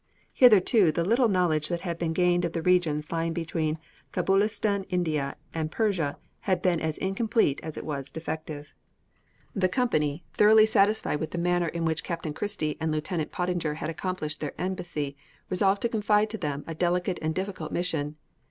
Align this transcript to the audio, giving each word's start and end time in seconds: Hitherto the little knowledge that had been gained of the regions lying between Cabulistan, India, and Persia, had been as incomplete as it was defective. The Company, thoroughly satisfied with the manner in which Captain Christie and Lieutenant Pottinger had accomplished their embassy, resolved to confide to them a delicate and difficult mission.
Hitherto 0.33 0.91
the 0.91 1.05
little 1.05 1.27
knowledge 1.27 1.67
that 1.67 1.81
had 1.81 1.99
been 1.99 2.11
gained 2.11 2.43
of 2.43 2.53
the 2.53 2.63
regions 2.63 3.11
lying 3.11 3.33
between 3.33 3.77
Cabulistan, 4.11 4.83
India, 4.89 5.35
and 5.53 5.69
Persia, 5.71 6.17
had 6.39 6.59
been 6.63 6.81
as 6.81 6.97
incomplete 6.97 7.59
as 7.61 7.77
it 7.77 7.85
was 7.85 8.09
defective. 8.09 8.73
The 9.53 9.69
Company, 9.69 10.23
thoroughly 10.33 10.65
satisfied 10.65 11.19
with 11.19 11.29
the 11.29 11.37
manner 11.37 11.67
in 11.67 11.85
which 11.85 12.03
Captain 12.03 12.33
Christie 12.33 12.77
and 12.81 12.91
Lieutenant 12.91 13.31
Pottinger 13.31 13.75
had 13.75 13.91
accomplished 13.91 14.39
their 14.41 14.59
embassy, 14.59 15.15
resolved 15.51 15.83
to 15.83 15.89
confide 15.89 16.31
to 16.31 16.37
them 16.39 16.63
a 16.65 16.73
delicate 16.73 17.19
and 17.21 17.35
difficult 17.35 17.71
mission. 17.71 18.15